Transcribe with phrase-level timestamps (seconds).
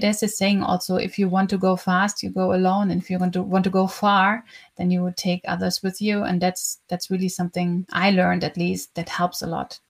[0.00, 2.90] There's this saying also if you want to go fast, you go alone.
[2.90, 4.44] And if you want to want to go far,
[4.76, 6.22] then you would take others with you.
[6.22, 9.80] And that's that's really something I learned at least that helps a lot.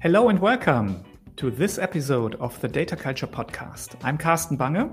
[0.00, 1.04] Hello and welcome
[1.38, 3.94] to this episode of the Data Culture Podcast.
[4.02, 4.90] I'm Carsten Bange,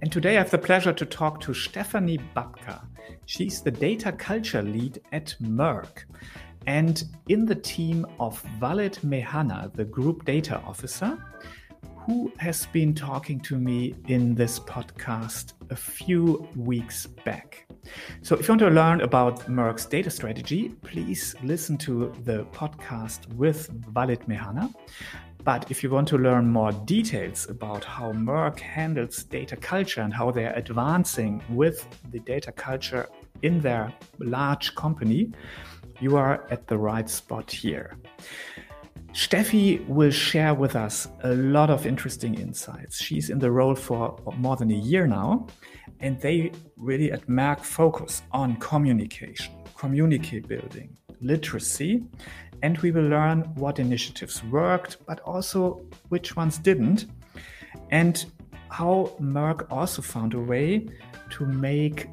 [0.00, 2.86] and today I have the pleasure to talk to Stefanie Babka.
[3.26, 6.04] She's the Data Culture Lead at Merck.
[6.68, 11.18] And in the team of Walid Mehanna, the Group Data Officer,
[12.06, 17.66] who has been talking to me in this podcast a few weeks back.
[18.22, 23.26] So, if you want to learn about Merck's data strategy, please listen to the podcast
[23.34, 24.72] with Walid Mehanna.
[25.44, 30.12] But if you want to learn more details about how Merck handles data culture and
[30.12, 33.08] how they're advancing with the data culture
[33.42, 35.32] in their large company,
[35.98, 37.96] you are at the right spot here.
[39.12, 43.02] Steffi will share with us a lot of interesting insights.
[43.02, 45.46] She's in the role for more than a year now,
[46.00, 52.02] and they really at Merck focus on communication, community building, literacy,
[52.62, 57.06] and we will learn what initiatives worked, but also which ones didn't,
[57.90, 58.26] and
[58.68, 60.86] how Merck also found a way
[61.30, 62.08] to make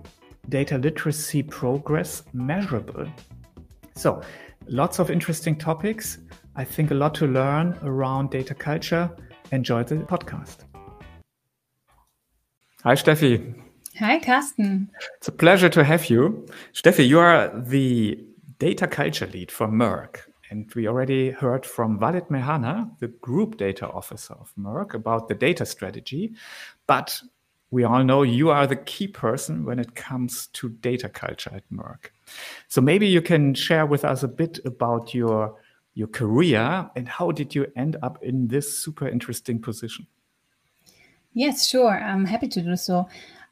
[0.50, 3.06] data literacy progress measurable.
[3.96, 4.22] So,
[4.68, 6.20] lots of interesting topics.
[6.56, 9.10] I think a lot to learn around data culture.
[9.52, 10.58] Enjoy the podcast.
[12.84, 13.56] Hi, Steffi.
[14.00, 14.90] Hi, Carsten.
[15.18, 16.46] It's a pleasure to have you.
[16.74, 18.27] Steffi, you are the
[18.60, 20.22] data culture lead for Merck.
[20.50, 25.36] And we already heard from Walid Mehanna, the group data officer of Merck, about the
[25.36, 26.34] data strategy.
[26.88, 27.22] But
[27.70, 31.70] we all know you are the key person when it comes to data culture at
[31.72, 32.12] Merck.
[32.70, 35.58] So maybe you can share with us a bit about your
[35.94, 40.06] your career and how did you end up in this super interesting position?
[41.34, 41.90] Yes, sure.
[41.90, 43.08] I'm happy to do so.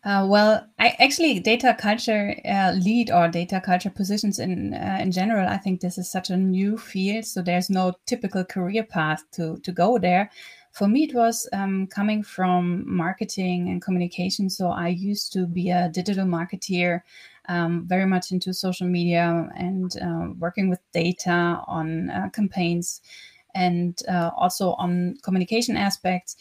[0.05, 5.11] Uh, well, I actually data culture uh, lead or data culture positions in uh, in
[5.11, 5.49] general.
[5.49, 9.57] I think this is such a new field, so there's no typical career path to
[9.63, 10.29] to go there.
[10.73, 14.47] For me, it was um, coming from marketing and communication.
[14.49, 17.01] So I used to be a digital marketeer
[17.49, 23.01] um, very much into social media and uh, working with data on uh, campaigns
[23.55, 26.35] and uh, also on communication aspects.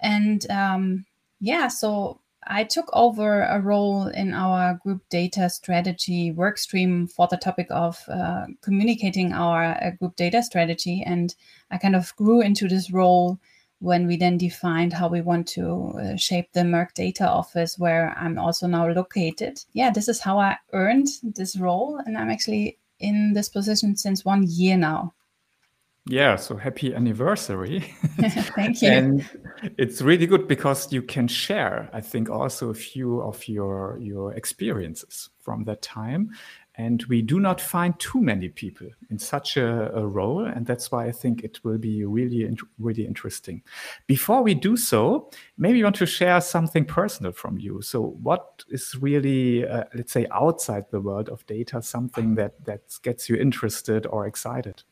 [0.00, 1.04] And um,
[1.40, 7.28] yeah, so I took over a role in our group data strategy work stream for
[7.30, 11.02] the topic of uh, communicating our uh, group data strategy.
[11.04, 11.34] And
[11.70, 13.38] I kind of grew into this role
[13.80, 18.14] when we then defined how we want to uh, shape the Merck data office, where
[18.18, 19.62] I'm also now located.
[19.72, 22.00] Yeah, this is how I earned this role.
[22.04, 25.14] And I'm actually in this position since one year now.
[26.06, 27.80] Yeah, so happy anniversary.
[28.20, 28.88] Thank you.
[28.88, 29.30] and
[29.76, 34.32] it's really good because you can share, I think, also a few of your your
[34.32, 36.30] experiences from that time.
[36.76, 40.46] And we do not find too many people in such a, a role.
[40.46, 43.62] And that's why I think it will be really, really interesting.
[44.06, 47.82] Before we do so, maybe you want to share something personal from you.
[47.82, 52.80] So, what is really, uh, let's say, outside the world of data, something that, that
[53.02, 54.82] gets you interested or excited?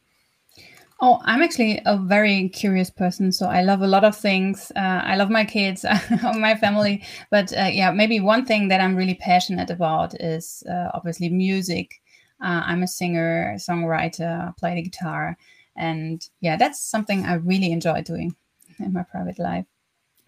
[1.01, 3.31] Oh, I'm actually a very curious person.
[3.31, 4.73] So I love a lot of things.
[4.75, 5.85] Uh, I love my kids,
[6.35, 7.05] my family.
[7.31, 12.01] But uh, yeah, maybe one thing that I'm really passionate about is uh, obviously music.
[12.43, 15.37] Uh, I'm a singer, songwriter, play the guitar.
[15.77, 18.35] And yeah, that's something I really enjoy doing
[18.81, 19.67] in my private life.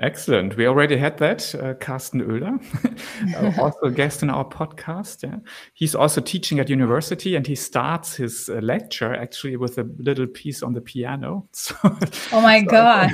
[0.00, 0.56] Excellent.
[0.56, 2.58] We already had that, uh, Carsten Oehler,
[3.58, 5.22] uh, also a guest in our podcast.
[5.22, 5.36] Yeah.
[5.74, 10.26] He's also teaching at university and he starts his uh, lecture actually with a little
[10.26, 11.46] piece on the piano.
[11.60, 11.76] So,
[12.32, 13.10] oh my so, God.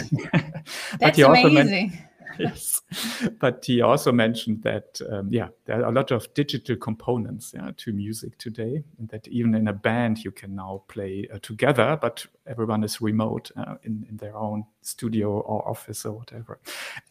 [1.01, 1.99] That's amazing.
[2.39, 2.83] Yes.
[3.41, 7.71] But he also mentioned that, um, yeah, there are a lot of digital components yeah,
[7.77, 11.99] to music today, and that even in a band you can now play uh, together,
[12.01, 16.59] but everyone is remote uh, in, in their own studio or office or whatever.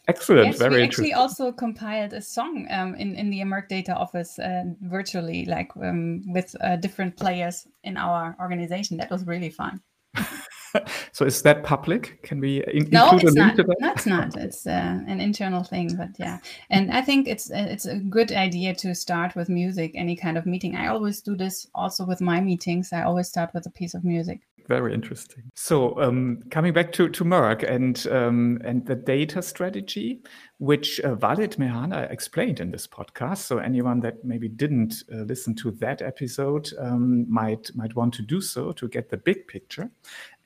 [0.08, 0.46] Excellent.
[0.46, 4.38] Yes, very we actually also compiled a song um, in, in the Merck Data office
[4.38, 8.96] uh, virtually, like um, with uh, different players in our organization.
[8.96, 9.80] That was really fun.
[11.12, 12.22] so is that public?
[12.22, 13.44] Can we in- no, include it's a not.
[13.46, 13.76] link to that?
[13.80, 14.36] No, it's not.
[14.36, 16.38] It's uh, an internal thing, but yeah.
[16.70, 19.92] And I think it's uh, it's a good idea to start with music.
[19.94, 20.76] Any kind of meeting.
[20.76, 22.92] I always do this also with my meetings.
[22.92, 24.40] I always start with a piece of music.
[24.68, 25.44] Very interesting.
[25.54, 30.22] So um, coming back to, to Merck and um, and the data strategy,
[30.58, 33.38] which uh, Mehanna explained in this podcast.
[33.38, 38.22] So anyone that maybe didn't uh, listen to that episode um, might might want to
[38.22, 39.88] do so to get the big picture.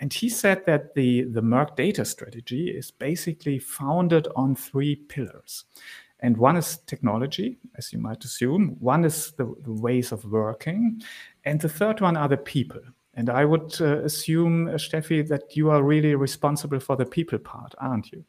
[0.00, 5.64] And he said that the the Merck data strategy is basically founded on three pillars.
[6.23, 8.76] And one is technology, as you might assume.
[8.81, 11.00] One is the, the ways of working.
[11.44, 12.82] And the third one are the people.
[13.14, 17.38] And I would uh, assume, uh, Steffi, that you are really responsible for the people
[17.38, 18.25] part, aren't you?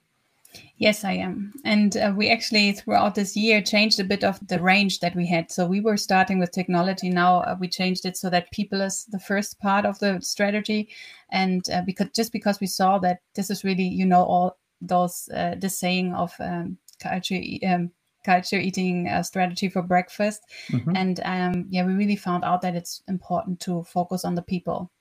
[0.77, 1.53] Yes, I am.
[1.63, 5.27] And uh, we actually, throughout this year, changed a bit of the range that we
[5.27, 5.51] had.
[5.51, 7.09] So we were starting with technology.
[7.09, 10.89] Now uh, we changed it so that people is the first part of the strategy.
[11.30, 15.30] And uh, because just because we saw that this is really, you know, all those,
[15.33, 17.92] uh, the saying of um, culture, um,
[18.25, 20.42] culture eating uh, strategy for breakfast.
[20.69, 20.95] Mm-hmm.
[20.95, 24.92] And um, yeah, we really found out that it's important to focus on the people.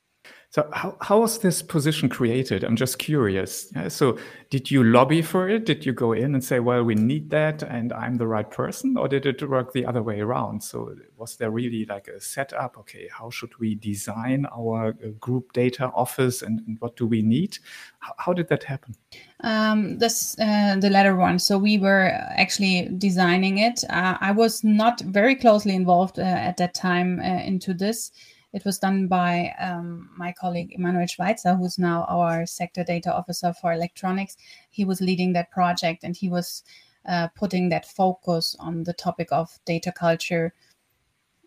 [0.53, 2.65] So how, how was this position created?
[2.65, 3.73] I'm just curious.
[3.87, 4.19] So
[4.50, 5.65] did you lobby for it?
[5.65, 8.97] Did you go in and say, well, we need that and I'm the right person?
[8.97, 10.65] Or did it work the other way around?
[10.65, 12.77] So was there really like a setup?
[12.79, 17.23] Okay, how should we design our uh, group data office and, and what do we
[17.23, 17.59] need?
[18.00, 18.97] How, how did that happen?
[19.44, 21.38] Um, this uh, the latter one.
[21.38, 23.85] So we were actually designing it.
[23.88, 28.11] Uh, I was not very closely involved uh, at that time uh, into this.
[28.52, 33.52] It was done by um, my colleague Emanuel Schweitzer, who's now our sector data officer
[33.52, 34.37] for electronics.
[34.70, 36.64] He was leading that project and he was
[37.06, 40.52] uh, putting that focus on the topic of data culture.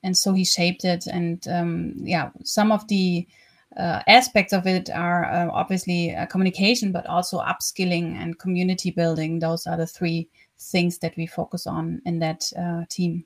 [0.01, 1.05] And so he shaped it.
[1.07, 3.27] And um, yeah, some of the
[3.77, 9.39] uh, aspects of it are uh, obviously uh, communication, but also upskilling and community building.
[9.39, 10.29] Those are the three
[10.59, 13.25] things that we focus on in that uh, team.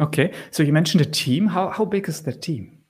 [0.00, 1.46] Okay, so you mentioned a team.
[1.46, 2.81] How how big is the team?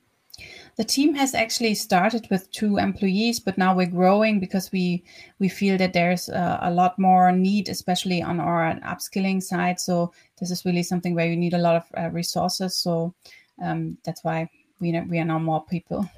[0.77, 5.05] The team has actually started with two employees but now we're growing because we
[5.39, 9.79] we feel that there's a, a lot more need especially on our upskilling side.
[9.81, 12.77] So this is really something where you need a lot of uh, resources.
[12.77, 13.15] So
[13.63, 14.49] um, that's why
[14.81, 16.09] we, we are now more people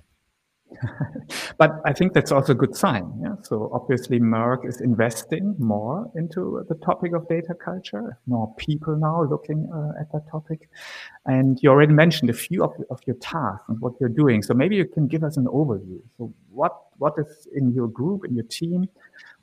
[1.59, 3.13] but I think that's also a good sign.
[3.23, 3.35] Yeah?
[3.43, 9.25] So obviously Merck is investing more into the topic of data culture, more people now
[9.25, 10.69] looking uh, at that topic.
[11.27, 14.43] And you already mentioned a few of, of your tasks and what you're doing.
[14.43, 16.01] So maybe you can give us an overview.
[16.19, 18.89] So what, what is in your group, in your team?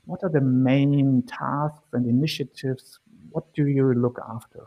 [0.06, 3.00] What are the main tasks and initiatives?
[3.31, 4.66] What do you look after?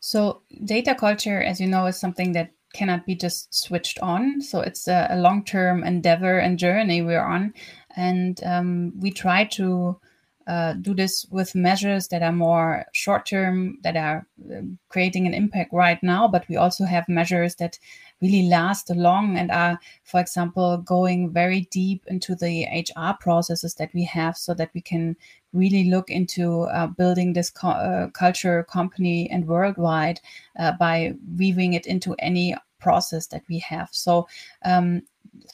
[0.00, 4.40] So data culture, as you know, is something that cannot be just switched on.
[4.40, 7.54] So it's a, a long term endeavor and journey we're on.
[7.96, 9.98] And um, we try to
[10.46, 15.34] uh, do this with measures that are more short term, that are um, creating an
[15.34, 16.28] impact right now.
[16.28, 17.78] But we also have measures that
[18.20, 23.90] really last long and are, for example, going very deep into the HR processes that
[23.94, 25.16] we have so that we can
[25.52, 30.20] really look into uh, building this co- uh, culture company and worldwide
[30.58, 33.88] uh, by weaving it into any process that we have.
[33.92, 34.28] So
[34.64, 35.02] um,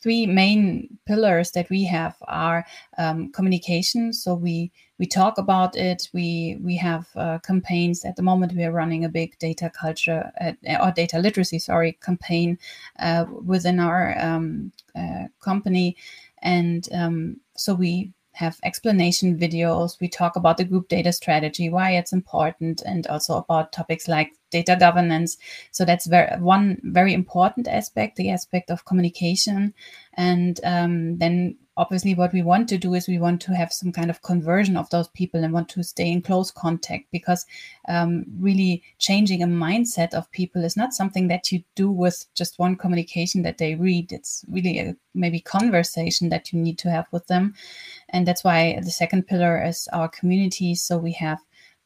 [0.00, 2.65] three main pillars that we have are
[2.99, 4.12] um, communication.
[4.12, 6.09] So we we talk about it.
[6.12, 8.05] We we have uh, campaigns.
[8.05, 10.31] At the moment, we are running a big data culture
[10.81, 12.59] or data literacy, sorry, campaign
[12.99, 15.97] uh, within our um, uh, company,
[16.43, 20.01] and um, so we have explanation videos.
[20.01, 24.33] We talk about the group data strategy, why it's important, and also about topics like
[24.51, 25.37] data governance.
[25.71, 29.73] So that's very one very important aspect, the aspect of communication.
[30.15, 33.93] And um, then obviously what we want to do is we want to have some
[33.93, 37.45] kind of conversion of those people and want to stay in close contact because
[37.89, 42.59] um, really changing a mindset of people is not something that you do with just
[42.59, 44.13] one communication that they read.
[44.13, 47.55] It's really a maybe conversation that you need to have with them.
[48.11, 50.75] And that's why the second pillar is our community.
[50.75, 51.39] So we have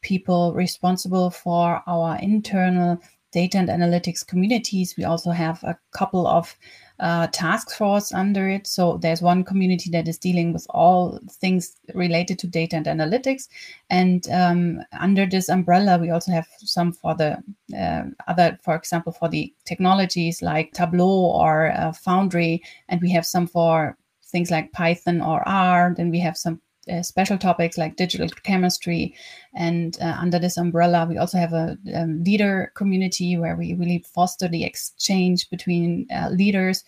[0.03, 3.01] people responsible for our internal
[3.33, 6.57] data and analytics communities we also have a couple of
[7.01, 8.67] uh, task force under it.
[8.67, 13.49] So there's one community that is dealing with all things related to data and analytics.
[13.89, 17.39] And um, under this umbrella, we also have some for the
[17.77, 22.63] uh, other, for example, for the technologies like Tableau or uh, Foundry.
[22.89, 25.95] And we have some for things like Python or R.
[25.97, 29.15] Then we have some uh, special topics like digital chemistry.
[29.55, 34.05] And uh, under this umbrella, we also have a, a, leader community where we really
[34.15, 36.85] foster the exchange between uh, leaders.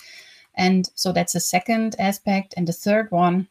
[0.55, 2.55] And so that's the second aspect.
[2.57, 3.49] And the third one,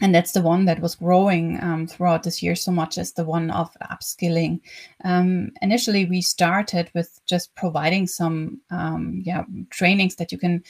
[0.00, 3.24] and that's the one that was growing um, throughout this year so much as the
[3.24, 4.60] one of upskilling.
[5.04, 10.62] Um, initially, we started with just providing some um, yeah trainings that you can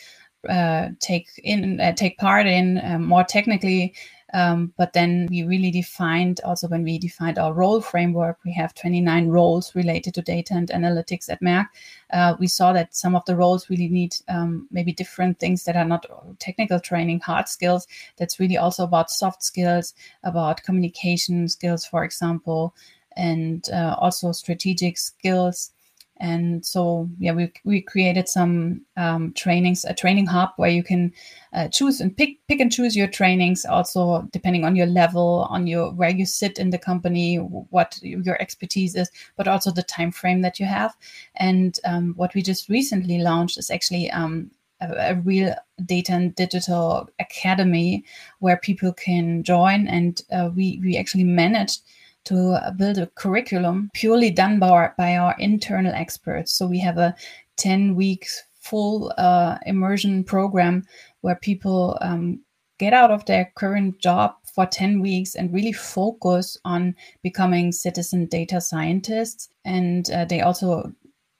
[0.48, 3.94] uh, take in uh, take part in um, more technically
[4.32, 8.74] um, but then we really defined also when we defined our role framework, we have
[8.74, 11.66] 29 roles related to data and analytics at Merck.
[12.12, 15.76] Uh, we saw that some of the roles really need um, maybe different things that
[15.76, 16.06] are not
[16.38, 17.86] technical training, hard skills.
[18.16, 22.74] That's really also about soft skills, about communication skills, for example,
[23.16, 25.72] and uh, also strategic skills
[26.22, 31.12] and so yeah we, we created some um, trainings a training hub where you can
[31.52, 35.66] uh, choose and pick pick and choose your trainings also depending on your level on
[35.66, 40.10] your where you sit in the company what your expertise is but also the time
[40.10, 40.96] frame that you have.
[41.36, 44.50] And um, what we just recently launched is actually um,
[44.80, 48.04] a, a real data and digital academy
[48.40, 51.82] where people can join and uh, we we actually managed
[52.24, 56.52] to build a curriculum purely done by our, by our internal experts.
[56.52, 57.14] So we have a
[57.56, 60.84] 10 weeks full uh, immersion program
[61.20, 62.40] where people um,
[62.78, 68.26] get out of their current job for 10 weeks and really focus on becoming citizen
[68.26, 69.48] data scientists.
[69.64, 70.92] And uh, they also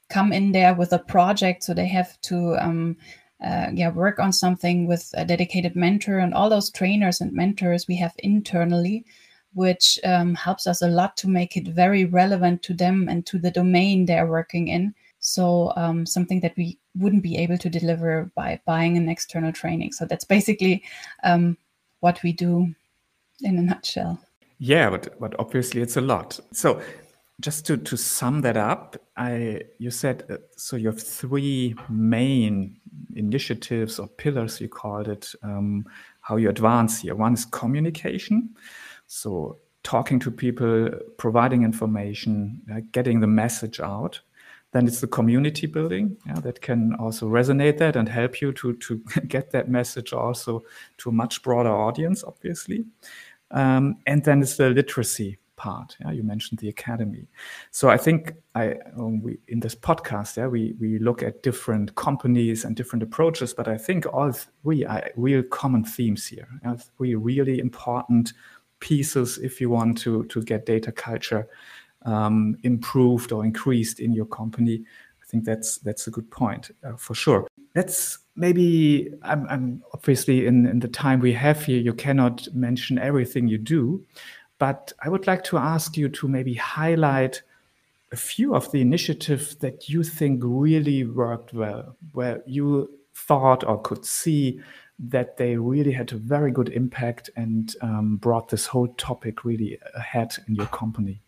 [0.09, 1.65] come in there with a project.
[1.65, 2.97] So they have to um,
[3.45, 7.89] uh, yeah, work on something with a dedicated mentor and all those trainers and mentors
[7.89, 9.05] we have internally
[9.55, 13.39] which um, helps us a lot to make it very relevant to them and to
[13.39, 14.95] the domain they're working in.
[15.21, 19.93] So, um, something that we wouldn't be able to deliver by buying an external training.
[19.93, 20.83] So, that's basically
[21.23, 21.57] um,
[22.01, 22.75] what we do
[23.43, 24.19] in a nutshell.
[24.59, 26.41] Yeah, but, but obviously it's a lot.
[26.53, 26.83] So,
[27.41, 32.79] just to, to sum that up, I you said uh, so you have three main
[33.15, 35.33] initiatives or pillars you called it.
[35.43, 35.85] Um,
[36.21, 37.15] how you advance here.
[37.15, 38.55] One is communication.
[39.13, 40.89] So talking to people,
[41.19, 44.19] providing information, uh, getting the message out.
[44.73, 48.73] Then it's the community building yeah, that can also resonate that and help you to,
[48.73, 50.65] to get that message also
[50.97, 52.87] to a much broader audience, obviously.
[53.51, 55.95] Um, and then it's the literacy part.
[56.01, 57.29] Yeah, you mentioned the academy.
[57.71, 61.95] So I think I um, we in this podcast, yeah, we we look at different
[61.97, 66.49] companies and different approaches, but I think all three are real common themes here.
[66.65, 68.33] Yeah, three really important
[68.83, 71.49] pieces if you want to to get data culture
[72.05, 74.83] um, improved or increased in your company.
[75.23, 77.47] I think that's that's a good point uh, for sure.
[77.75, 82.99] Let's maybe I'm, I'm obviously in, in the time we have here, you cannot mention
[82.99, 84.05] everything you do,
[84.59, 87.43] but I would like to ask you to maybe highlight
[88.11, 93.81] a few of the initiatives that you think really worked well, where you thought or
[93.81, 94.61] could see
[95.03, 99.79] that they really had a very good impact and um, brought this whole topic really
[99.95, 101.21] ahead in your company?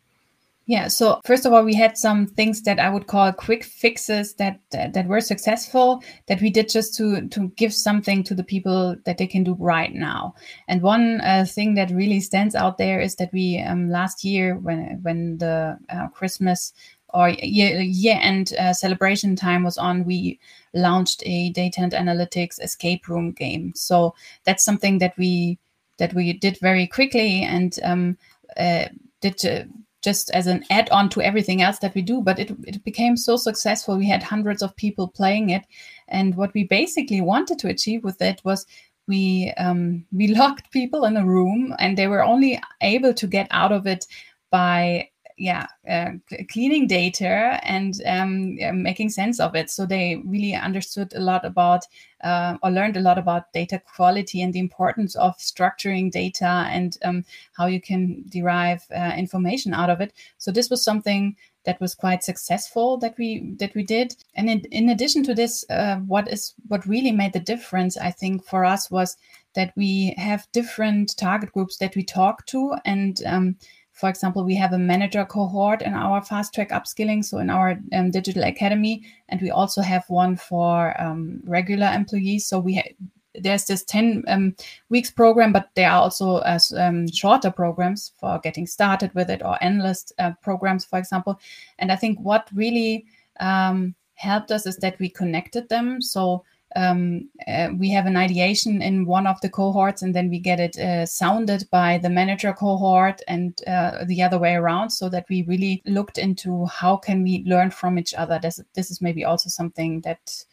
[0.67, 0.89] Yeah.
[0.89, 4.61] So first of all, we had some things that I would call quick fixes that
[4.71, 8.97] that, that were successful that we did just to to give something to the people
[9.05, 10.35] that they can do right now.
[10.67, 14.57] And one uh, thing that really stands out there is that we um, last year
[14.57, 16.73] when when the uh, Christmas
[17.15, 20.39] or year, year end uh, celebration time was on, we
[20.75, 23.73] launched a data and analytics escape room game.
[23.77, 25.59] So that's something that we
[25.99, 28.19] that we did very quickly and um,
[28.59, 28.87] uh,
[29.21, 29.45] did.
[29.47, 29.65] Uh,
[30.03, 33.39] just as an add-on to everything else that we do but it, it became so
[33.39, 35.63] successful we had hundreds of people playing it
[36.09, 38.67] and what we basically wanted to achieve with it was
[39.09, 43.49] we um, we locked people in a room and they were only able to get
[43.51, 44.07] out of it
[44.51, 46.11] by yeah uh,
[46.51, 49.71] cleaning data and um, making sense of it.
[49.71, 51.85] So they really understood a lot about
[52.23, 56.97] uh, or learned a lot about data quality and the importance of structuring data and
[57.05, 57.25] um,
[57.57, 60.13] how you can derive uh, information out of it.
[60.39, 64.15] So this was something that was quite successful that we that we did.
[64.35, 68.11] And in, in addition to this uh, what is what really made the difference i
[68.11, 69.17] think for us was
[69.55, 73.57] that we have different target groups that we talk to and um,
[73.95, 77.79] for example, we have a manager cohort in our fast track upskilling, so in our
[77.93, 82.45] um, digital academy, and we also have one for um, regular employees.
[82.45, 82.95] So we ha-
[83.37, 84.57] there's this 10 um,
[84.89, 89.43] weeks program, but there are also uh, um, shorter programs for getting started with it
[89.45, 91.39] or endless uh, programs, for example.
[91.79, 93.07] And I think what really
[93.39, 96.03] um, helped us is that we connected them.
[96.03, 96.45] So
[96.77, 100.61] um, uh, we have an ideation in one of the cohorts and then we get
[100.61, 105.27] it uh, sounded by the manager cohort and uh, the other way around so that
[105.29, 108.39] we really looked into how can we learn from each other.
[108.43, 110.45] This, this is maybe also something that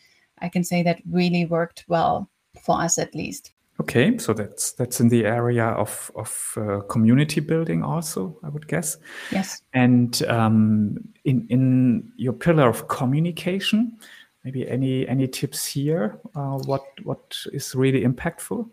[0.41, 2.29] i can say that really worked well
[2.63, 3.53] for us at least.
[3.79, 8.67] Okay so that's that's in the area of of uh, community building also i would
[8.67, 8.97] guess.
[9.31, 9.61] Yes.
[9.73, 13.97] And um, in in your pillar of communication
[14.43, 16.19] maybe any any tips here?
[16.35, 18.69] Uh, what what is really impactful?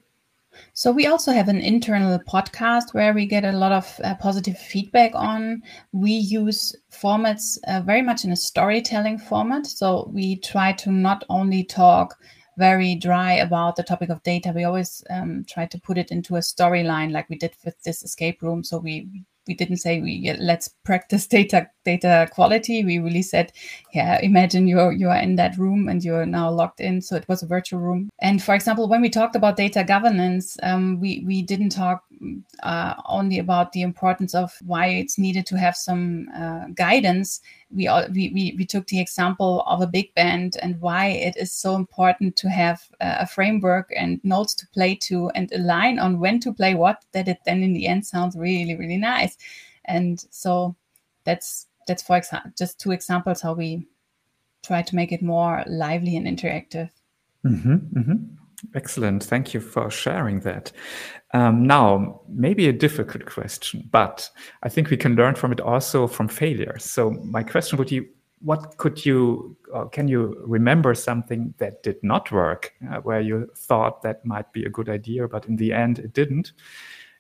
[0.73, 4.59] So we also have an internal podcast where we get a lot of uh, positive
[4.59, 5.63] feedback on.
[5.93, 9.67] We use formats uh, very much in a storytelling format.
[9.67, 12.19] So we try to not only talk
[12.57, 16.37] very dry about the topic of data, we always um, try to put it into
[16.37, 18.65] a storyline, like we did with this escape room.
[18.65, 19.09] So we
[19.49, 22.85] we didn't say we let's practice data data quality.
[22.85, 23.53] We really said,
[23.95, 27.01] yeah, imagine you're you're in that room and you're now locked in.
[27.01, 28.11] So it was a virtual room.
[28.21, 32.05] And for example, when we talked about data governance, um, we we didn't talk
[32.63, 37.41] uh, only about the importance of why it's needed to have some uh, guidance.
[37.71, 41.37] We, all, we, we we took the example of a big band and why it
[41.37, 45.99] is so important to have a framework and notes to play to and a line
[45.99, 49.37] on when to play what that it then in the end sounds really really nice.
[49.85, 50.77] And so
[51.25, 52.21] that's that's for
[52.57, 53.87] just two examples how we
[54.63, 56.91] try to make it more lively and interactive.
[57.45, 58.15] Mm-hmm, mm-hmm.
[58.75, 59.23] Excellent.
[59.23, 60.73] Thank you for sharing that.
[61.33, 64.29] Um, now, maybe a difficult question, but
[64.63, 66.85] I think we can learn from it also from failures.
[66.85, 68.09] So, my question would be
[68.41, 69.57] what could you,
[69.93, 74.65] can you remember something that did not work, uh, where you thought that might be
[74.65, 76.53] a good idea, but in the end it didn't?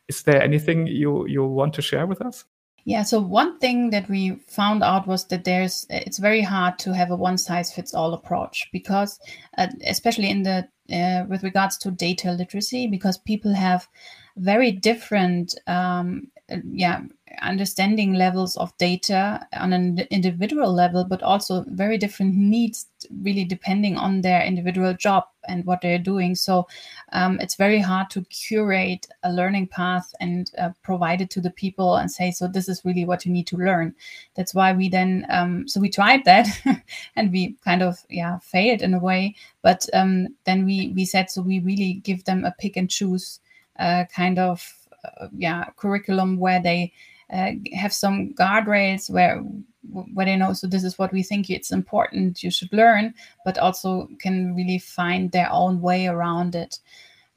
[0.09, 2.45] Is there anything you, you want to share with us?
[2.85, 6.95] Yeah, so one thing that we found out was that there's it's very hard to
[6.95, 9.21] have a one size fits all approach because
[9.59, 13.89] uh, especially in the uh, with regards to data literacy because people have
[14.37, 16.29] very different um,
[16.71, 17.01] yeah
[17.43, 22.87] understanding levels of data on an individual level but also very different needs
[23.23, 26.35] really depending on their individual job and what they're doing.
[26.35, 26.69] So
[27.13, 31.51] um, it's very hard to curate a learning path and uh, provide it to the
[31.51, 33.95] people and say so this is really what you need to learn.
[34.35, 36.47] That's why we then um, so we tried that
[37.17, 39.35] and we kind of yeah failed in a way.
[39.63, 43.41] But um, then we we said so we really give them a pick and choose
[43.79, 44.75] uh, kind of
[45.05, 46.93] uh, yeah curriculum where they
[47.33, 49.43] uh, have some guardrails where
[49.93, 53.15] where they know so this is what we think it's important you should learn
[53.45, 56.79] but also can really find their own way around it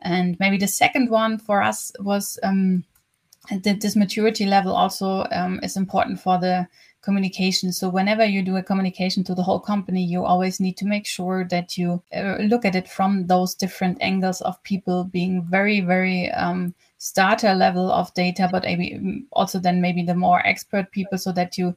[0.02, 2.84] and maybe the second one for us was um,
[3.64, 6.68] that this maturity level also um, is important for the
[7.02, 7.72] communication.
[7.74, 11.08] So whenever you do a communication to the whole company, you always need to make
[11.08, 15.82] sure that you uh, look at it from those different angles of people being very,
[15.82, 20.92] very um, starter level of data, but maybe mm, also then maybe the more expert
[20.92, 21.76] people, so that you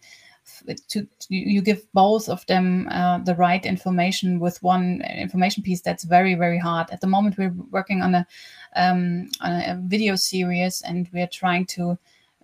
[0.88, 6.04] to, you give both of them uh, the right information with one information piece that's
[6.04, 6.90] very very hard.
[6.90, 8.26] At the moment we're working on a,
[8.76, 11.98] um, on a video series and we're trying to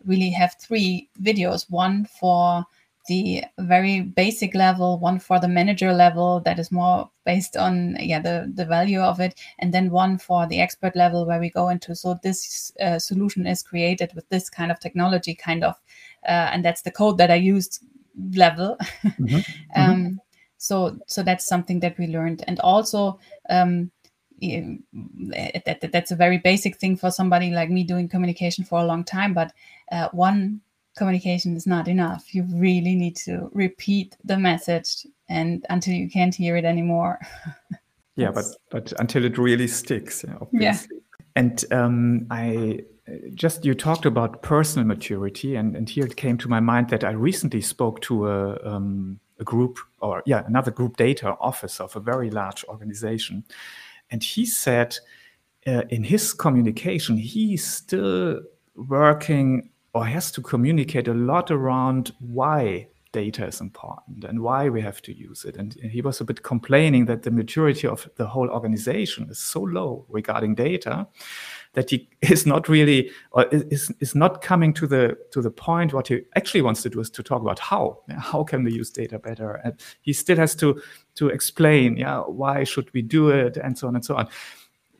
[0.04, 2.64] really have three videos one for
[3.08, 8.20] the very basic level one for the manager level that is more based on yeah
[8.20, 11.70] the the value of it and then one for the expert level where we go
[11.70, 15.74] into so this uh, solution is created with this kind of technology kind of
[16.26, 17.84] uh, and that's the code that i used
[18.34, 19.36] level mm-hmm.
[19.76, 20.14] um, mm-hmm.
[20.58, 23.90] so so that's something that we learned and also um,
[24.40, 28.84] that, that, that's a very basic thing for somebody like me doing communication for a
[28.84, 29.52] long time but
[29.92, 30.60] uh, one
[30.96, 36.34] communication is not enough you really need to repeat the message and until you can't
[36.34, 37.20] hear it anymore
[38.16, 41.20] yeah but but until it really sticks obviously yeah.
[41.36, 42.80] and um, i
[43.34, 47.04] just you talked about personal maturity and, and here it came to my mind that
[47.04, 51.96] i recently spoke to a, um, a group or yeah another group data officer of
[51.96, 53.44] a very large organization
[54.10, 54.96] and he said
[55.66, 58.40] uh, in his communication, he's still
[58.74, 64.80] working or has to communicate a lot around why data is important and why we
[64.80, 65.56] have to use it.
[65.56, 69.62] And he was a bit complaining that the maturity of the whole organization is so
[69.62, 71.08] low regarding data
[71.74, 75.92] that he is not really or is, is not coming to the to the point.
[75.92, 78.00] What he actually wants to do is to talk about how.
[78.18, 79.60] How can we use data better?
[79.64, 80.80] And he still has to
[81.16, 84.28] to explain yeah why should we do it and so on and so on.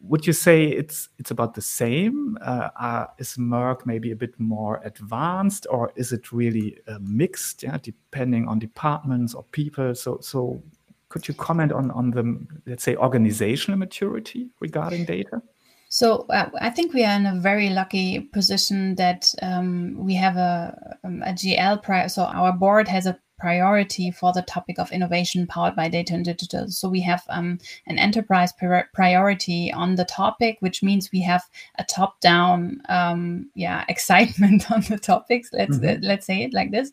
[0.02, 2.38] Would you say it's it's about the same?
[2.40, 7.62] Uh, uh, is merck maybe a bit more advanced or is it really uh, mixed?
[7.62, 9.94] Yeah depending on departments or people.
[9.94, 10.62] So so
[11.10, 15.42] could you comment on on the let's say organizational maturity regarding data
[15.92, 20.36] so uh, I think we are in a very lucky position that um, we have
[20.36, 22.08] a, um, a GL prior.
[22.08, 26.24] So our board has a priority for the topic of innovation powered by data and
[26.24, 26.68] digital.
[26.68, 28.52] So we have um, an enterprise
[28.94, 31.42] priority on the topic, which means we have
[31.76, 35.50] a top-down, um, yeah, excitement on the topics.
[35.52, 36.04] Let's mm-hmm.
[36.04, 36.92] uh, let's say it like this.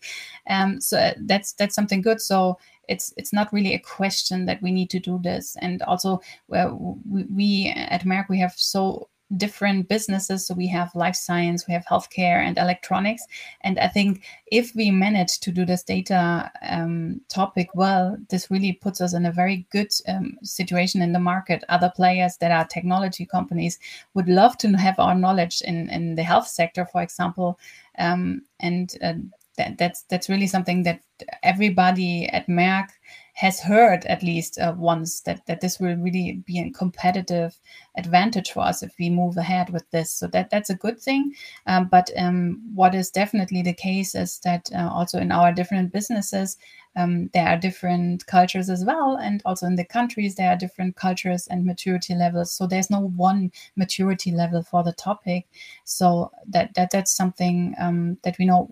[0.49, 2.19] Um, so uh, that's that's something good.
[2.19, 2.57] So
[2.87, 5.55] it's it's not really a question that we need to do this.
[5.61, 10.45] And also, we, we at Merck we have so different businesses.
[10.45, 13.23] So we have life science, we have healthcare and electronics.
[13.61, 18.73] And I think if we manage to do this data um, topic well, this really
[18.73, 21.63] puts us in a very good um, situation in the market.
[21.67, 23.79] Other players that are technology companies
[24.13, 27.59] would love to have our knowledge in, in the health sector, for example.
[27.99, 29.13] Um, and uh,
[29.57, 31.01] that, that's that's really something that
[31.43, 32.87] everybody at Merck
[33.33, 37.59] has heard at least uh, once that that this will really be a competitive
[37.95, 40.11] advantage for us if we move ahead with this.
[40.11, 41.33] So that that's a good thing.
[41.65, 45.91] Um, but um, what is definitely the case is that uh, also in our different
[45.91, 46.57] businesses,
[46.97, 50.95] um, there are different cultures as well, and also in the countries there are different
[50.95, 52.51] cultures and maturity levels.
[52.51, 55.47] So there's no one maturity level for the topic.
[55.85, 58.69] So that that that's something um, that we know.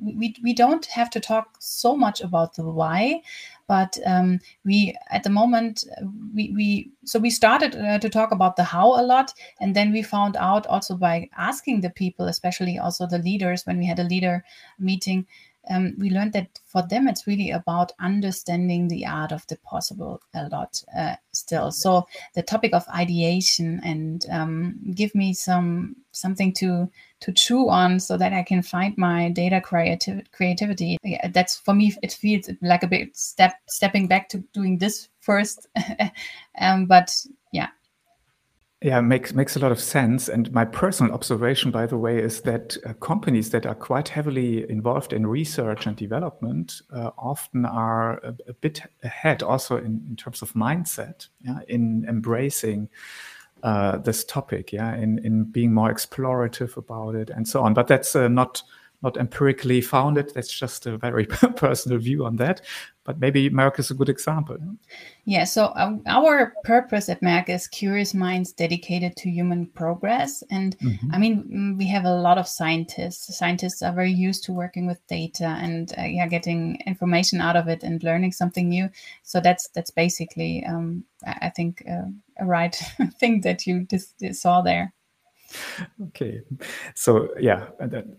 [0.00, 3.22] We we don't have to talk so much about the why,
[3.66, 5.84] but um, we at the moment
[6.34, 9.92] we, we so we started uh, to talk about the how a lot and then
[9.92, 13.98] we found out also by asking the people especially also the leaders when we had
[13.98, 14.44] a leader
[14.78, 15.26] meeting
[15.70, 20.20] um, we learned that for them it's really about understanding the art of the possible
[20.34, 21.70] a lot uh, still.
[21.70, 27.98] So the topic of ideation and um, give me some something to to chew on
[27.98, 30.98] so that i can find my data creativ- creativity.
[31.04, 35.08] Yeah, that's for me it feels like a bit step stepping back to doing this
[35.20, 35.68] first.
[36.60, 37.16] Um, but
[38.82, 40.28] yeah makes makes a lot of sense.
[40.28, 44.68] And my personal observation, by the way, is that uh, companies that are quite heavily
[44.70, 50.16] involved in research and development uh, often are a, a, bit ahead, also in, in
[50.16, 52.88] terms of mindset, yeah, in embracing
[53.62, 57.74] uh, this topic, yeah, in in being more explorative about it and so on.
[57.74, 58.62] But that's uh, not
[59.02, 60.32] not empirically founded.
[60.34, 62.62] That's just a very personal view on that.
[63.04, 64.56] But maybe Merck is a good example.
[65.24, 65.44] Yeah.
[65.44, 70.44] So um, our purpose at Merck is curious minds dedicated to human progress.
[70.50, 71.12] And mm-hmm.
[71.12, 73.36] I mean, mm, we have a lot of scientists.
[73.36, 77.66] Scientists are very used to working with data and uh, yeah, getting information out of
[77.66, 78.88] it and learning something new.
[79.24, 82.06] So that's that's basically, um, I think, uh,
[82.38, 82.74] a right
[83.18, 84.94] thing that you just saw there
[86.08, 86.42] okay.
[86.94, 87.66] So yeah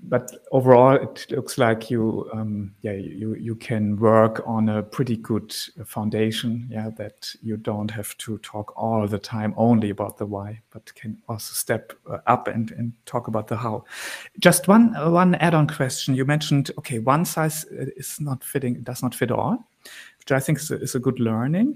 [0.03, 5.17] but overall it looks like you um, yeah you you can work on a pretty
[5.17, 5.53] good
[5.85, 10.61] foundation yeah that you don't have to talk all the time only about the why
[10.71, 13.83] but can also step uh, up and and talk about the how.
[14.39, 16.15] Just one one add-on question.
[16.15, 19.57] You mentioned okay one size uh, is not fitting does not fit all
[20.19, 21.75] which i think is a, is a good learning.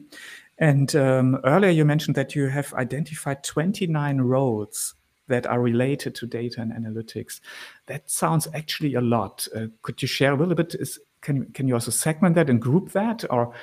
[0.59, 4.95] And um, earlier you mentioned that you have identified 29 roles
[5.27, 7.39] that are related to data and analytics.
[7.87, 9.47] That sounds actually a lot.
[9.55, 10.75] Uh, could you share a little bit?
[10.75, 13.23] Is, can, you can you also segment that and group that?
[13.29, 13.53] Or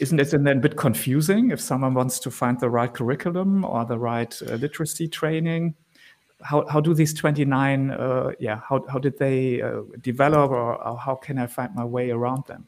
[0.00, 3.84] isn't it then a bit confusing if someone wants to find the right curriculum or
[3.84, 5.74] the right uh, literacy training?
[6.42, 10.98] How, how do these 29, uh, yeah, how, how did they uh, develop or, or
[10.98, 12.66] how can I find my way around them?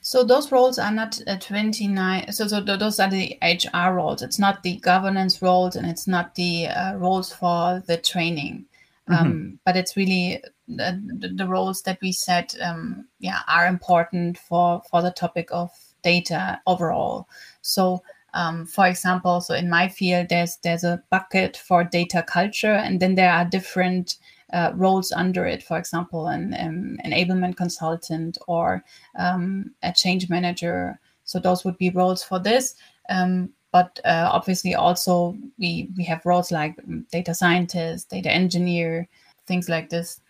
[0.00, 2.32] So those roles are not uh, 29.
[2.32, 4.22] So, so those are the HR roles.
[4.22, 8.66] It's not the governance roles and it's not the uh, roles for the training.
[9.08, 9.54] Um, mm-hmm.
[9.64, 14.82] but it's really the, the, the, roles that we said, um, yeah, are important for,
[14.90, 15.70] for the topic of
[16.02, 17.26] data overall.
[17.62, 18.02] So,
[18.34, 23.00] um, for example, so in my field, there's there's a bucket for data culture, and
[23.00, 24.16] then there are different
[24.52, 28.84] uh, roles under it, for example, an um, enablement consultant or
[29.18, 30.98] um, a change manager.
[31.24, 32.74] So those would be roles for this.
[33.10, 36.76] Um, but uh, obviously, also we we have roles like
[37.12, 39.06] data scientist, data engineer,
[39.46, 40.20] things like this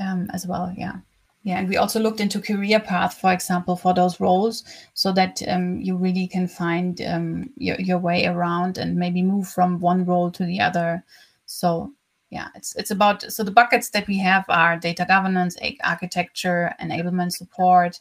[0.00, 0.72] um, as well.
[0.76, 0.96] Yeah.
[1.44, 5.40] Yeah, and we also looked into career path, for example, for those roles, so that
[5.48, 10.04] um, you really can find um, your, your way around and maybe move from one
[10.04, 11.02] role to the other.
[11.46, 11.92] So
[12.30, 17.32] yeah it's it's about so the buckets that we have are data governance architecture enablement
[17.32, 17.98] support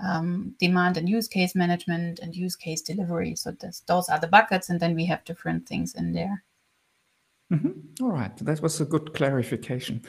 [0.00, 3.34] um, demand and use case management and use case delivery.
[3.34, 6.44] So this, those are the buckets and then we have different things in there.
[7.52, 8.04] Mm-hmm.
[8.04, 8.36] All right.
[8.38, 10.02] That was a good clarification.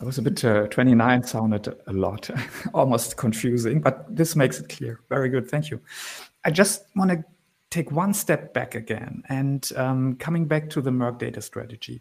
[0.00, 2.30] I was a bit uh, 29 sounded a lot
[2.74, 5.00] almost confusing but this makes it clear.
[5.08, 5.50] Very good.
[5.50, 5.80] Thank you.
[6.44, 7.24] I just want to
[7.70, 12.00] take one step back again and um, coming back to the merck data strategy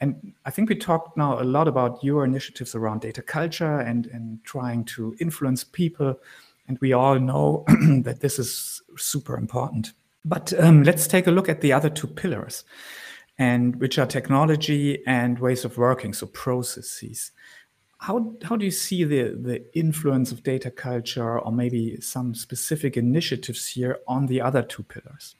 [0.00, 4.06] and I think we talked now a lot about your initiatives around data culture and,
[4.06, 6.18] and trying to influence people.
[6.68, 7.64] And we all know
[8.02, 9.92] that this is super important.
[10.24, 12.64] But um, let's take a look at the other two pillars,
[13.38, 17.32] and which are technology and ways of working, so processes.
[17.98, 22.96] how how do you see the the influence of data culture or maybe some specific
[22.96, 25.34] initiatives here on the other two pillars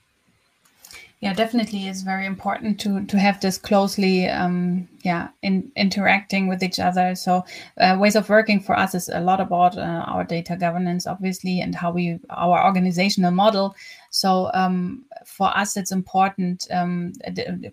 [1.20, 6.62] yeah definitely it's very important to to have this closely um, yeah in interacting with
[6.62, 7.14] each other.
[7.14, 7.44] So
[7.80, 11.60] uh, ways of working for us is a lot about uh, our data governance obviously
[11.60, 13.74] and how we our organizational model.
[14.10, 17.12] So um, for us it's important um,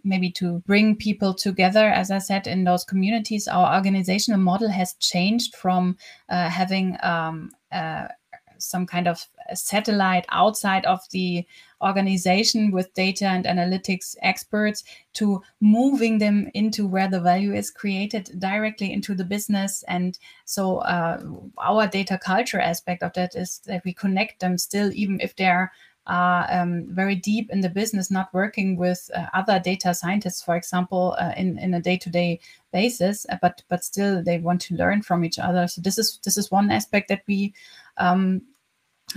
[0.03, 1.87] maybe to bring people together.
[1.87, 5.97] As i said in those communities our organizational model has changed from
[6.29, 8.07] uh, having um, uh,
[8.57, 11.45] some kind of satellite outside of the
[11.81, 14.83] organization with data and analytics experts
[15.13, 19.83] to moving them into where the value is created directly into the business.
[19.87, 21.21] And so, uh,
[21.57, 25.71] our data culture aspect of that is that we connect them still, even if they're
[26.07, 30.55] uh, um, very deep in the business, not working with uh, other data scientists, for
[30.55, 32.39] example, uh, in in a day to day
[32.71, 35.67] basis, but but still they want to learn from each other.
[35.67, 37.53] So this is this is one aspect that we
[37.97, 38.41] um,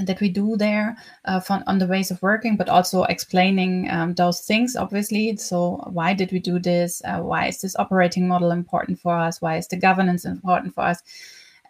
[0.07, 4.41] that we do there uh, on the ways of working, but also explaining um, those
[4.41, 5.37] things, obviously.
[5.37, 7.03] So, why did we do this?
[7.05, 9.41] Uh, why is this operating model important for us?
[9.41, 11.03] Why is the governance important for us?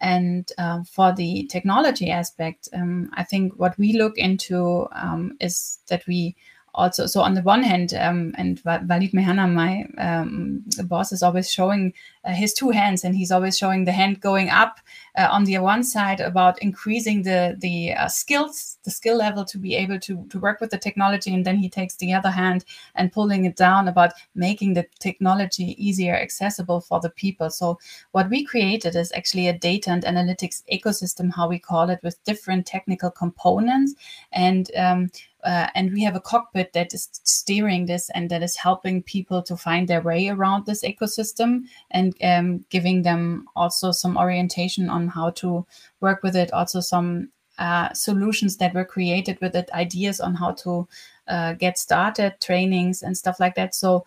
[0.01, 5.81] And uh, for the technology aspect, um, I think what we look into um, is
[5.88, 6.37] that we
[6.74, 11.50] also so on the one hand um, and Walid Mehanna my um, boss is always
[11.50, 11.92] showing
[12.24, 14.81] uh, his two hands and he's always showing the hand going up
[15.16, 19.59] uh, on the one side about increasing the the uh, skills the skill level to
[19.59, 22.64] be able to to work with the technology and then he takes the other hand
[22.94, 27.50] and pulling it down about making the technology easier accessible for the people.
[27.50, 27.78] So
[28.12, 32.22] what we created is actually a data and analytics ecosystem how we call it with
[32.24, 33.94] different technical components.
[34.33, 35.11] And um,
[35.44, 39.42] uh, and we have a cockpit that is steering this and that is helping people
[39.42, 45.09] to find their way around this ecosystem and um, giving them also some orientation on
[45.09, 45.64] how to
[46.01, 50.53] work with it also some uh, solutions that were created with it ideas on how
[50.53, 50.87] to
[51.27, 53.74] uh, get started trainings and stuff like that.
[53.74, 54.07] So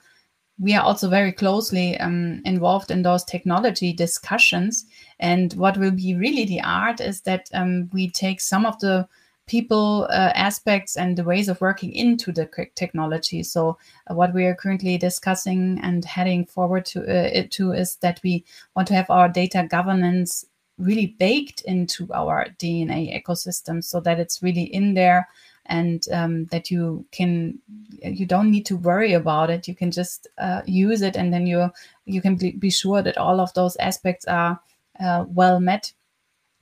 [0.57, 4.85] we are also very closely um, involved in those technology discussions.
[5.19, 9.07] And what will be really the art is that um, we take some of the
[9.47, 13.43] people uh, aspects and the ways of working into the technology.
[13.43, 13.77] So
[14.09, 18.19] uh, what we are currently discussing and heading forward to uh, it to is that
[18.23, 20.45] we want to have our data governance
[20.77, 25.27] really baked into our DNA ecosystem so that it's really in there
[25.67, 27.59] and um, that you can
[28.03, 31.45] you don't need to worry about it you can just uh, use it and then
[31.45, 31.69] you
[32.05, 34.59] you can be, be sure that all of those aspects are
[34.99, 35.93] uh, well met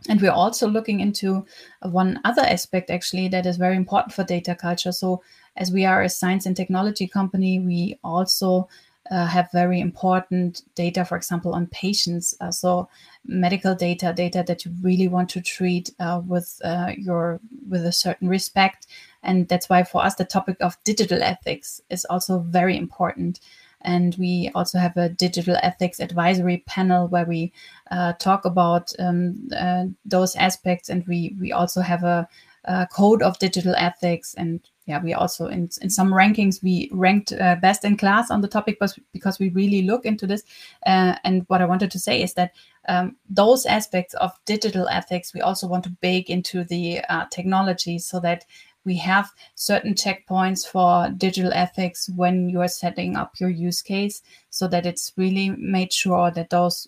[0.08, 1.46] and we're also looking into
[1.82, 4.92] one other aspect actually that is very important for data culture.
[4.92, 5.22] So,
[5.58, 8.70] as we are a science and technology company, we also
[9.12, 12.34] uh, have very important data, for example, on patients.
[12.40, 12.88] Uh, so,
[13.26, 17.92] medical data, data that you really want to treat uh, with uh, your with a
[17.92, 18.88] certain respect,
[19.24, 23.42] and that's why for us the topic of digital ethics is also very important.
[23.82, 27.54] And we also have a digital ethics advisory panel where we
[27.92, 30.90] uh, talk about um, uh, those aspects.
[30.90, 32.28] And we, we also have a,
[32.66, 34.34] a, code of digital ethics.
[34.36, 38.42] And yeah, we also, in, in some rankings, we ranked uh, best in class on
[38.42, 40.44] the topic but because we really look into this.
[40.86, 42.52] Uh, and what I wanted to say is that
[42.88, 48.00] um, those aspects of digital ethics we also want to bake into the uh, technology
[48.00, 48.46] so that
[48.86, 54.22] we have certain checkpoints for digital ethics when you are setting up your use case
[54.50, 56.88] so that it's really made sure that those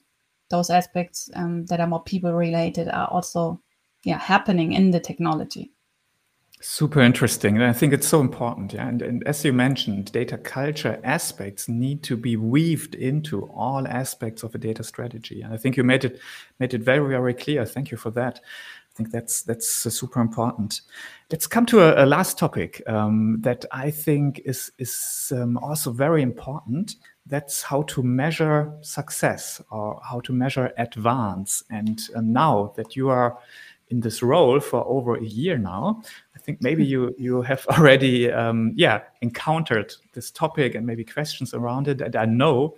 [0.49, 3.59] those aspects um, that are more people related are also
[4.03, 5.71] yeah happening in the technology.
[6.63, 7.55] Super interesting.
[7.55, 8.87] And i think it's so important yeah.
[8.87, 14.43] And, and as you mentioned data culture aspects need to be weaved into all aspects
[14.43, 15.41] of a data strategy.
[15.41, 16.19] And i think you made it
[16.59, 17.65] made it very very clear.
[17.65, 18.41] Thank you for that
[19.01, 20.81] think that's that's uh, super important.
[21.31, 25.91] Let's come to a, a last topic um, that I think is is um, also
[25.91, 26.95] very important.
[27.25, 31.63] That's how to measure success or how to measure advance.
[31.69, 33.37] And uh, now that you are
[33.89, 36.01] in this role for over a year now,
[36.35, 41.53] I think maybe you you have already um, yeah encountered this topic and maybe questions
[41.53, 42.01] around it.
[42.01, 42.75] And I know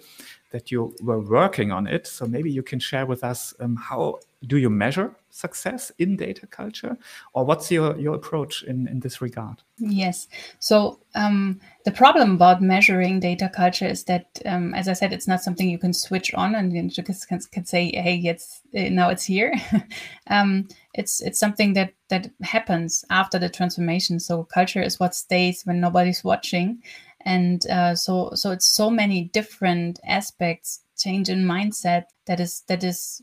[0.52, 2.08] that you were working on it.
[2.08, 6.46] So maybe you can share with us um, how do you measure success in data
[6.46, 6.96] culture
[7.34, 9.63] or what's your, your approach in, in this regard?
[9.80, 10.28] Yes.
[10.60, 15.28] So um, the problem about measuring data culture is that um, as i said it's
[15.28, 18.89] not something you can switch on and you just can, can say hey it's uh,
[18.89, 19.54] now it's here.
[20.28, 24.22] Um, it's it's something that that happens after the transformation.
[24.22, 26.82] So culture is what stays when nobody's watching
[27.24, 32.84] and uh, so so it's so many different aspects change in mindset that is that
[32.84, 33.22] is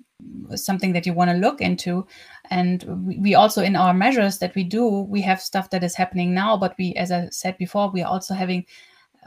[0.55, 2.07] something that you want to look into.
[2.51, 5.95] And we, we also in our measures that we do we have stuff that is
[5.95, 8.67] happening now but we as i said before we are also having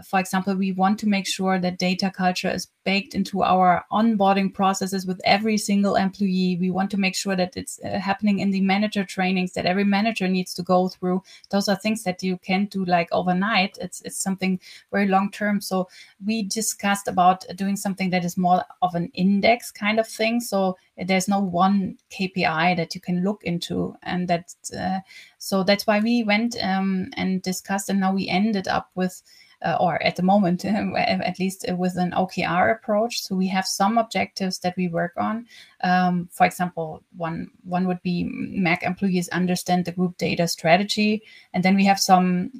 [0.03, 4.53] for example, we want to make sure that data culture is baked into our onboarding
[4.53, 6.57] processes with every single employee.
[6.59, 9.83] We want to make sure that it's uh, happening in the manager trainings that every
[9.83, 11.21] manager needs to go through.
[11.51, 13.77] Those are things that you can't do like overnight.
[13.79, 14.59] It's it's something
[14.91, 15.61] very long term.
[15.61, 15.87] So
[16.25, 20.39] we discussed about doing something that is more of an index kind of thing.
[20.39, 24.99] So there's no one KPI that you can look into, and that uh,
[25.37, 29.21] so that's why we went um, and discussed, and now we ended up with
[29.63, 33.21] uh, or at the moment, at least with an OKR approach.
[33.21, 35.45] So we have some objectives that we work on.
[35.83, 41.23] Um, for example, one one would be Merck employees understand the group data strategy,
[41.53, 42.51] and then we have some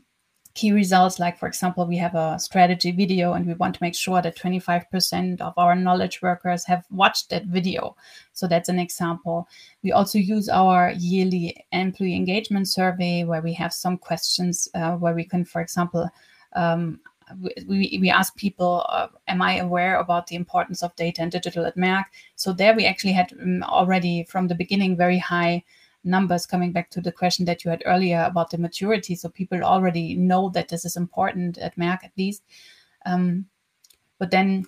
[0.53, 3.95] key results like for example we have a strategy video and we want to make
[3.95, 7.95] sure that 25% of our knowledge workers have watched that video
[8.33, 9.47] so that's an example
[9.81, 15.15] we also use our yearly employee engagement survey where we have some questions uh, where
[15.15, 16.07] we can for example
[16.55, 16.99] um,
[17.67, 21.65] we, we ask people, uh, am I aware about the importance of data and digital
[21.65, 22.05] at Merck?
[22.35, 25.63] So there we actually had um, already from the beginning very high
[26.03, 29.15] numbers coming back to the question that you had earlier about the maturity.
[29.15, 32.43] So people already know that this is important at Merck at least.
[33.05, 33.45] Um,
[34.19, 34.65] but then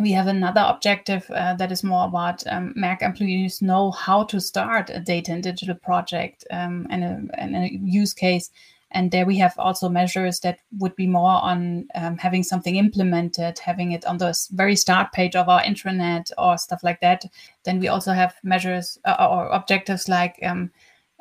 [0.00, 4.40] we have another objective uh, that is more about um, Merck employees know how to
[4.40, 8.50] start a data and digital project um, and, a, and a use case
[8.94, 13.58] and there we have also measures that would be more on um, having something implemented,
[13.58, 17.24] having it on the very start page of our intranet or stuff like that.
[17.64, 20.70] Then we also have measures uh, or objectives like um,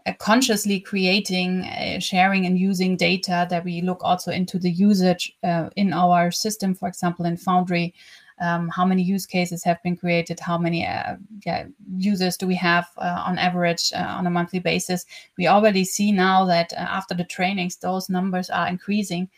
[0.06, 5.36] uh, consciously creating, uh, sharing, and using data that we look also into the usage
[5.44, 7.94] uh, in our system, for example, in Foundry
[8.40, 11.16] um, how many use cases have been created, how many uh,
[11.46, 11.66] yeah,
[11.96, 15.06] users do we have uh, on average uh, on a monthly basis.
[15.38, 19.30] We already see now that uh, after the trainings, those numbers are increasing.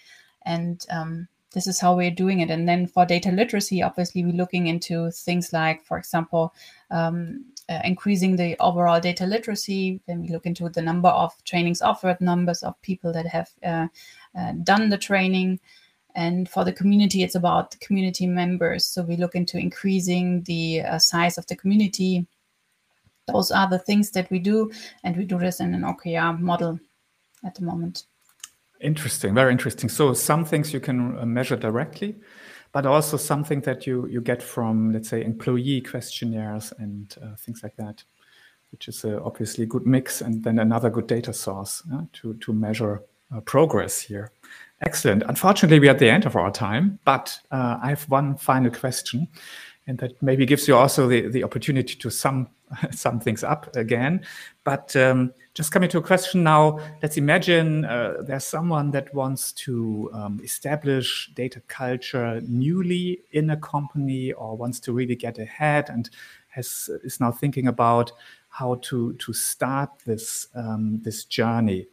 [0.45, 2.51] And um, this is how we're doing it.
[2.51, 6.53] And then for data literacy, obviously, we're looking into things like, for example,
[6.91, 9.99] um, uh, increasing the overall data literacy.
[10.05, 13.87] Then we look into the number of trainings offered, numbers of people that have uh,
[14.37, 15.59] uh, done the training.
[16.15, 18.87] And for the community, it's about the community members.
[18.87, 22.25] So we look into increasing the uh, size of the community.
[23.27, 24.71] Those are the things that we do,
[25.03, 26.79] and we do this in an OKR model
[27.43, 28.03] at the moment.
[28.79, 29.89] Interesting, very interesting.
[29.89, 32.15] So some things you can uh, measure directly,
[32.71, 37.61] but also something that you you get from, let's say, employee questionnaires and uh, things
[37.63, 38.03] like that,
[38.71, 42.35] which is uh, obviously a good mix, and then another good data source uh, to
[42.35, 43.01] to measure
[43.35, 44.31] uh, progress here.
[44.81, 45.23] Excellent.
[45.23, 49.27] Unfortunately, we're at the end of our time, but uh, I have one final question,
[49.87, 52.49] and that maybe gives you also the, the opportunity to sum
[52.91, 54.25] sum things up again.
[54.63, 59.53] But um, just coming to a question now, let's imagine uh, there's someone that wants
[59.53, 65.89] to um, establish data culture newly in a company or wants to really get ahead
[65.89, 66.09] and
[66.49, 68.11] has is now thinking about
[68.49, 71.87] how to to start this um, this journey.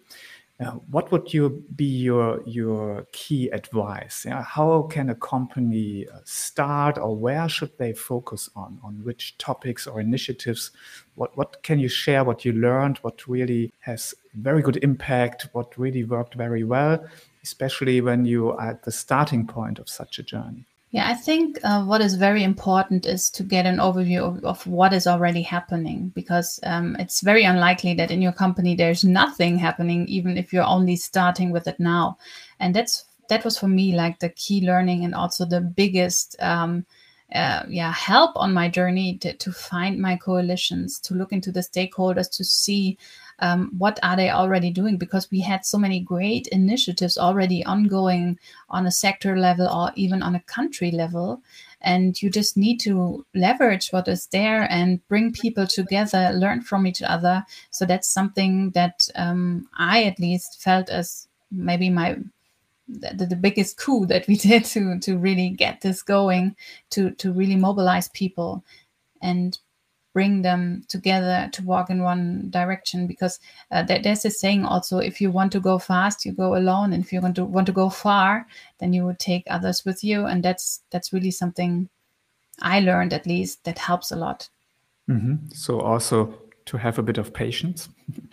[0.90, 4.24] What would you be your your key advice?
[4.26, 8.78] Yeah, how can a company uh, start, or where should they focus on?
[8.82, 10.70] On which topics or initiatives?
[11.14, 12.24] What what can you share?
[12.24, 12.98] What you learned?
[12.98, 15.48] What really has very good impact?
[15.52, 17.04] What really worked very well,
[17.42, 20.66] especially when you are at the starting point of such a journey?
[20.92, 24.66] Yeah, I think uh, what is very important is to get an overview of, of
[24.66, 29.56] what is already happening because um, it's very unlikely that in your company there's nothing
[29.56, 32.18] happening, even if you're only starting with it now.
[32.60, 36.84] And that's that was for me like the key learning and also the biggest um,
[37.34, 41.60] uh, yeah help on my journey to, to find my coalitions, to look into the
[41.60, 42.98] stakeholders, to see
[43.38, 44.96] um, what are they already doing?
[44.96, 48.38] Because we had so many great initiatives already ongoing
[48.70, 51.42] on a sector level or even on a country level.
[51.80, 56.86] And you just need to leverage what is there and bring people together learn from
[56.86, 57.44] each other.
[57.70, 62.18] So that's something that um, i at least felt as maybe my
[62.88, 66.56] the, the, biggest coup that we did to to really get this going
[66.90, 68.64] to to really mobilize people.
[69.20, 69.58] And
[70.12, 73.40] bring them together to walk in one direction because
[73.70, 76.92] uh, there, there's a saying also if you want to go fast you go alone
[76.92, 78.46] and if you want to want to go far
[78.78, 81.88] then you would take others with you and that's that's really something
[82.60, 84.48] i learned at least that helps a lot.
[85.08, 85.48] Mm-hmm.
[85.52, 86.34] so also
[86.64, 87.88] to have a bit of patience.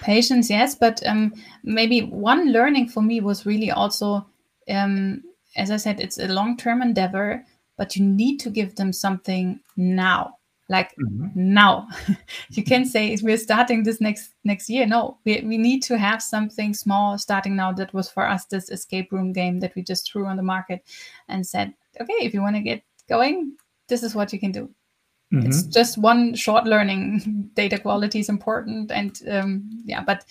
[0.00, 4.24] Patience yes but um, maybe one learning for me was really also
[4.68, 5.22] um,
[5.56, 7.44] as i said it's a long-term endeavor
[7.76, 10.35] but you need to give them something now
[10.68, 11.28] like mm-hmm.
[11.34, 11.86] now
[12.50, 16.22] you can say we're starting this next next year no we, we need to have
[16.22, 20.10] something small starting now that was for us this escape room game that we just
[20.10, 20.84] threw on the market
[21.28, 23.52] and said okay if you want to get going
[23.88, 24.68] this is what you can do
[25.32, 25.46] mm-hmm.
[25.46, 30.24] it's just one short learning data quality is important and um, yeah but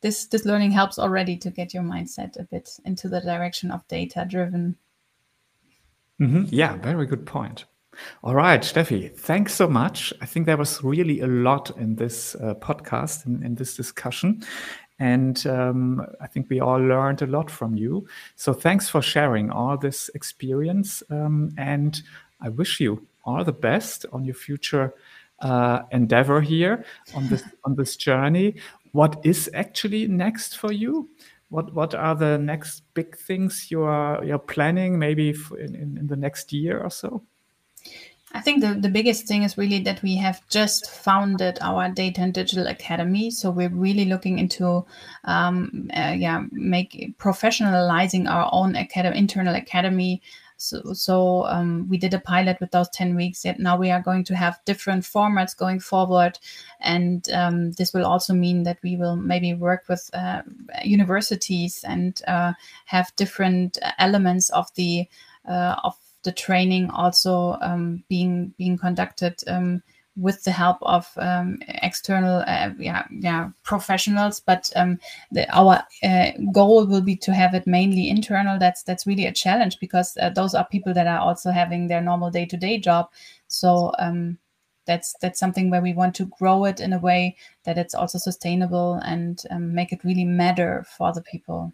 [0.00, 3.86] this this learning helps already to get your mindset a bit into the direction of
[3.86, 4.76] data driven
[6.20, 6.44] mm-hmm.
[6.48, 7.66] yeah very good point
[8.22, 10.12] all right, Steffi, thanks so much.
[10.20, 14.42] I think there was really a lot in this uh, podcast, in, in, this discussion.
[14.98, 18.06] And um, I think we all learned a lot from you.
[18.36, 21.02] So thanks for sharing all this experience.
[21.10, 22.00] Um, and
[22.40, 24.94] I wish you all the best on your future
[25.40, 26.84] uh, endeavor here
[27.14, 28.56] on this on this journey.
[28.92, 31.08] What is actually next for you?
[31.48, 34.98] What what are the next big things you are you're planning?
[34.98, 37.22] Maybe in, in, in the next year or so.
[38.34, 42.22] I think the, the biggest thing is really that we have just founded our Data
[42.22, 43.30] and Digital Academy.
[43.30, 44.86] So we're really looking into,
[45.24, 50.22] um, uh, yeah, make professionalizing our own academy, internal academy.
[50.56, 53.44] So, so um, we did a pilot with those 10 weeks.
[53.44, 56.38] Yet now we are going to have different formats going forward.
[56.80, 60.42] And um, this will also mean that we will maybe work with uh,
[60.82, 62.52] universities and uh,
[62.86, 65.06] have different elements of the
[65.48, 69.82] uh, of the training also um, being being conducted um,
[70.16, 74.40] with the help of um, external uh, yeah yeah professionals.
[74.40, 74.98] But um,
[75.30, 78.58] the, our uh, goal will be to have it mainly internal.
[78.58, 82.00] That's that's really a challenge because uh, those are people that are also having their
[82.00, 83.10] normal day-to-day job.
[83.48, 84.38] So um,
[84.86, 88.18] that's that's something where we want to grow it in a way that it's also
[88.18, 91.72] sustainable and um, make it really matter for the people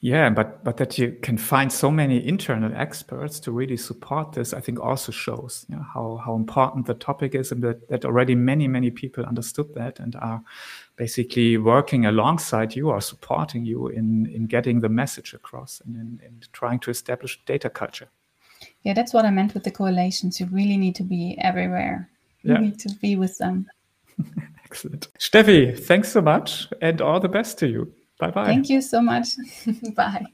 [0.00, 4.52] yeah, but but that you can find so many internal experts to really support this,
[4.52, 8.04] I think also shows you know, how how important the topic is, and that, that
[8.04, 10.42] already many many people understood that and are
[10.96, 16.20] basically working alongside you or supporting you in in getting the message across and in,
[16.26, 18.08] in trying to establish data culture.
[18.82, 20.40] Yeah, that's what I meant with the correlations.
[20.40, 22.08] You really need to be everywhere.
[22.42, 22.60] You yeah.
[22.60, 23.66] need to be with them.
[24.64, 25.08] Excellent.
[25.18, 27.92] Steffi, thanks so much and all the best to you.
[28.20, 28.44] Bye bye.
[28.44, 29.28] Thank you so much.
[29.96, 30.26] bye.